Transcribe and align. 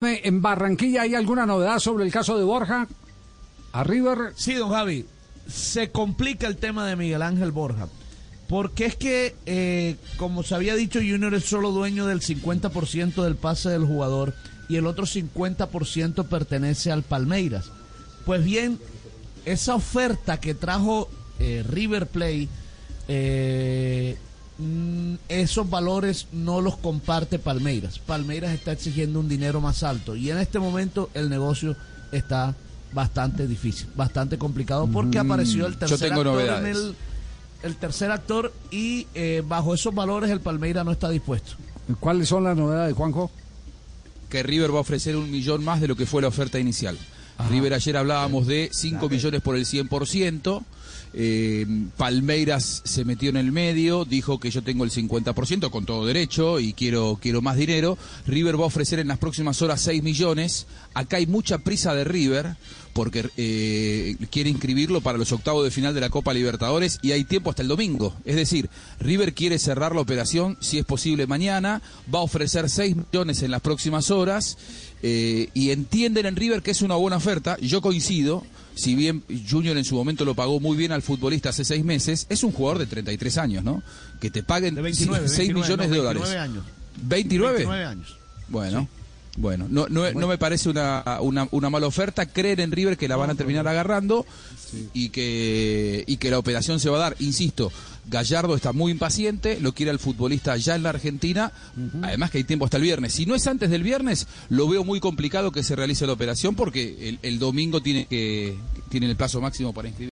En 0.00 0.42
Barranquilla 0.42 1.02
hay 1.02 1.16
alguna 1.16 1.44
novedad 1.44 1.80
sobre 1.80 2.04
el 2.04 2.12
caso 2.12 2.38
de 2.38 2.44
Borja. 2.44 2.86
A 3.72 3.82
River. 3.82 4.32
Sí, 4.36 4.54
don 4.54 4.70
Javi. 4.70 5.04
Se 5.48 5.90
complica 5.90 6.46
el 6.46 6.56
tema 6.56 6.86
de 6.86 6.94
Miguel 6.94 7.20
Ángel 7.20 7.50
Borja. 7.50 7.88
Porque 8.48 8.86
es 8.86 8.94
que, 8.94 9.34
eh, 9.44 9.96
como 10.16 10.44
se 10.44 10.54
había 10.54 10.76
dicho, 10.76 11.00
Junior 11.00 11.34
es 11.34 11.46
solo 11.46 11.72
dueño 11.72 12.06
del 12.06 12.20
50% 12.20 13.24
del 13.24 13.34
pase 13.34 13.70
del 13.70 13.86
jugador 13.86 14.34
y 14.68 14.76
el 14.76 14.86
otro 14.86 15.04
50% 15.04 16.28
pertenece 16.28 16.92
al 16.92 17.02
Palmeiras. 17.02 17.72
Pues 18.24 18.44
bien, 18.44 18.78
esa 19.46 19.74
oferta 19.74 20.38
que 20.38 20.54
trajo 20.54 21.10
eh, 21.40 21.64
River 21.68 22.06
Play 22.06 22.48
eh, 23.08 24.16
esos 25.38 25.68
valores 25.68 26.26
no 26.32 26.60
los 26.60 26.76
comparte 26.76 27.38
Palmeiras. 27.38 27.98
Palmeiras 27.98 28.52
está 28.52 28.72
exigiendo 28.72 29.20
un 29.20 29.28
dinero 29.28 29.60
más 29.60 29.82
alto 29.82 30.16
y 30.16 30.30
en 30.30 30.38
este 30.38 30.58
momento 30.58 31.10
el 31.14 31.30
negocio 31.30 31.76
está 32.12 32.54
bastante 32.92 33.46
difícil, 33.46 33.88
bastante 33.94 34.38
complicado 34.38 34.86
porque 34.86 35.22
mm, 35.22 35.26
apareció 35.26 35.66
el 35.66 35.76
tercer 35.76 36.12
actor 36.12 36.40
en 36.40 36.66
el, 36.66 36.96
el, 37.62 37.76
tercer 37.76 38.10
actor 38.10 38.52
y 38.70 39.06
eh, 39.14 39.42
bajo 39.46 39.74
esos 39.74 39.94
valores 39.94 40.30
el 40.30 40.40
Palmeiras 40.40 40.84
no 40.84 40.92
está 40.92 41.10
dispuesto. 41.10 41.52
¿Cuáles 42.00 42.28
son 42.28 42.44
las 42.44 42.56
novedades, 42.56 42.94
Juanjo? 42.94 43.30
Que 44.28 44.42
River 44.42 44.72
va 44.72 44.78
a 44.78 44.82
ofrecer 44.82 45.16
un 45.16 45.30
millón 45.30 45.64
más 45.64 45.80
de 45.80 45.88
lo 45.88 45.96
que 45.96 46.06
fue 46.06 46.22
la 46.22 46.28
oferta 46.28 46.58
inicial. 46.58 46.98
River 47.50 47.72
ayer 47.72 47.96
hablábamos 47.96 48.46
de 48.46 48.68
5 48.72 49.08
millones 49.08 49.40
por 49.40 49.56
el 49.56 49.64
100%. 49.64 50.64
Eh, 51.14 51.66
Palmeiras 51.96 52.82
se 52.84 53.04
metió 53.04 53.30
en 53.30 53.36
el 53.36 53.52
medio, 53.52 54.04
dijo 54.04 54.38
que 54.38 54.50
yo 54.50 54.62
tengo 54.62 54.84
el 54.84 54.90
50% 54.90 55.70
con 55.70 55.86
todo 55.86 56.06
derecho 56.06 56.60
y 56.60 56.72
quiero, 56.72 57.18
quiero 57.20 57.42
más 57.42 57.56
dinero. 57.56 57.98
River 58.26 58.58
va 58.58 58.64
a 58.64 58.68
ofrecer 58.68 58.98
en 58.98 59.08
las 59.08 59.18
próximas 59.18 59.60
horas 59.62 59.80
6 59.80 60.02
millones. 60.02 60.66
Acá 60.94 61.16
hay 61.16 61.26
mucha 61.26 61.58
prisa 61.58 61.94
de 61.94 62.04
River 62.04 62.56
porque 62.98 63.30
eh, 63.36 64.16
quiere 64.30 64.50
inscribirlo 64.50 65.00
para 65.00 65.18
los 65.18 65.30
octavos 65.30 65.62
de 65.62 65.70
final 65.70 65.94
de 65.94 66.00
la 66.00 66.10
Copa 66.10 66.34
Libertadores 66.34 66.98
y 67.00 67.12
hay 67.12 67.22
tiempo 67.22 67.50
hasta 67.50 67.62
el 67.62 67.68
domingo. 67.68 68.12
Es 68.24 68.34
decir, 68.34 68.68
River 68.98 69.34
quiere 69.34 69.60
cerrar 69.60 69.94
la 69.94 70.00
operación 70.00 70.56
si 70.60 70.78
es 70.78 70.84
posible 70.84 71.28
mañana, 71.28 71.80
va 72.12 72.18
a 72.18 72.22
ofrecer 72.22 72.68
6 72.68 72.96
millones 72.96 73.42
en 73.42 73.52
las 73.52 73.60
próximas 73.60 74.10
horas 74.10 74.58
eh, 75.02 75.48
y 75.54 75.70
entienden 75.70 76.26
en 76.26 76.34
River 76.34 76.60
que 76.60 76.72
es 76.72 76.82
una 76.82 76.96
buena 76.96 77.18
oferta. 77.18 77.56
Yo 77.60 77.80
coincido 77.80 78.44
si 78.78 78.94
bien 78.94 79.24
Junior 79.48 79.76
en 79.76 79.84
su 79.84 79.96
momento 79.96 80.24
lo 80.24 80.36
pagó 80.36 80.60
muy 80.60 80.76
bien 80.78 80.92
al 80.92 81.02
futbolista 81.02 81.50
hace 81.50 81.64
seis 81.64 81.84
meses, 81.84 82.26
es 82.30 82.42
un 82.42 82.52
jugador 82.52 82.78
de 82.78 82.86
33 82.86 83.38
años, 83.38 83.64
¿no? 83.64 83.82
Que 84.20 84.30
te 84.30 84.42
paguen 84.42 84.76
6 84.76 85.52
millones 85.52 85.90
de 85.90 85.96
dólares. 85.96 86.22
29 86.22 86.38
años. 86.38 86.64
¿29? 87.06 87.52
29 87.52 87.84
años. 87.84 88.16
Bueno. 88.48 88.88
Bueno, 89.36 89.66
no, 89.70 89.86
no, 89.88 90.10
no, 90.10 90.26
me 90.26 90.36
parece 90.36 90.68
una, 90.68 91.04
una, 91.20 91.70
mala 91.70 91.86
oferta. 91.86 92.26
Creen 92.26 92.58
en 92.58 92.72
River 92.72 92.96
que 92.96 93.06
la 93.06 93.14
van 93.14 93.30
a 93.30 93.36
terminar 93.36 93.68
agarrando 93.68 94.26
y, 94.92 95.10
que, 95.10 96.02
y 96.08 96.16
que 96.16 96.30
la 96.30 96.40
operación 96.40 96.80
se 96.80 96.90
va 96.90 96.96
a 96.96 97.00
dar. 97.00 97.16
Insisto, 97.20 97.70
Gallardo 98.08 98.56
está 98.56 98.72
muy 98.72 98.90
impaciente, 98.90 99.60
lo 99.60 99.74
quiere 99.74 99.92
el 99.92 100.00
futbolista 100.00 100.56
ya 100.56 100.74
en 100.74 100.82
la 100.82 100.90
Argentina. 100.90 101.52
Además 102.02 102.32
que 102.32 102.38
hay 102.38 102.44
tiempo 102.44 102.64
hasta 102.64 102.78
el 102.78 102.82
viernes. 102.82 103.12
Si 103.12 103.26
no 103.26 103.36
es 103.36 103.46
antes 103.46 103.70
del 103.70 103.84
viernes, 103.84 104.26
lo 104.48 104.68
veo 104.68 104.82
muy 104.82 104.98
complicado 104.98 105.52
que 105.52 105.62
se 105.62 105.76
realice 105.76 106.04
la 106.06 106.14
operación 106.14 106.56
porque 106.56 107.08
el, 107.08 107.20
el 107.22 107.38
domingo 107.38 107.80
tiene, 107.80 108.06
que, 108.06 108.56
tiene 108.88 109.08
el 109.08 109.16
plazo 109.16 109.40
máximo 109.40 109.72
para 109.72 109.86
inscribir. 109.86 110.06